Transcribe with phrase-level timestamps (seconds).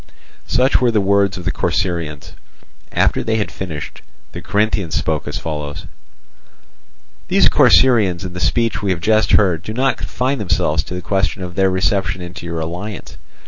[0.47, 2.33] Such were the words of the Corcyraeans.
[2.91, 5.85] After they had finished, the Corinthians spoke as follows:
[7.27, 11.03] "These Corcyraeans in the speech we have just heard do not confine themselves to the
[11.03, 13.17] question of their reception into your alliance.